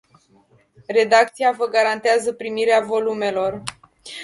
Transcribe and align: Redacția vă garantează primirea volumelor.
Redacția 0.87 1.51
vă 1.51 1.65
garantează 1.65 2.33
primirea 2.33 2.81
volumelor. 2.81 3.63